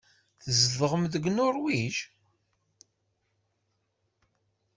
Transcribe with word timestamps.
Tzedɣem 0.43 1.03
deg 1.13 1.23
Nuṛwij? 1.29 1.95